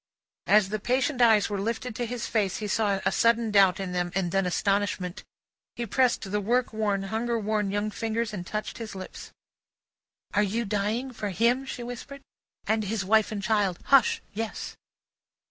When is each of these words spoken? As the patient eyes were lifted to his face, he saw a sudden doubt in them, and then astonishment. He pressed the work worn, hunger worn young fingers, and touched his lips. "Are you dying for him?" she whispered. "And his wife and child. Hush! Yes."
As 0.47 0.69
the 0.69 0.79
patient 0.79 1.21
eyes 1.21 1.47
were 1.47 1.61
lifted 1.61 1.95
to 1.95 2.07
his 2.07 2.25
face, 2.25 2.57
he 2.57 2.65
saw 2.67 2.99
a 3.05 3.11
sudden 3.11 3.51
doubt 3.51 3.79
in 3.79 3.91
them, 3.91 4.11
and 4.15 4.31
then 4.31 4.47
astonishment. 4.47 5.23
He 5.75 5.85
pressed 5.85 6.23
the 6.31 6.41
work 6.41 6.73
worn, 6.73 7.03
hunger 7.03 7.37
worn 7.37 7.69
young 7.69 7.91
fingers, 7.91 8.33
and 8.33 8.43
touched 8.43 8.79
his 8.79 8.95
lips. 8.95 9.31
"Are 10.33 10.41
you 10.41 10.65
dying 10.65 11.11
for 11.11 11.29
him?" 11.29 11.67
she 11.67 11.83
whispered. 11.83 12.21
"And 12.65 12.85
his 12.85 13.05
wife 13.05 13.31
and 13.31 13.43
child. 13.43 13.77
Hush! 13.93 14.23
Yes." 14.33 14.75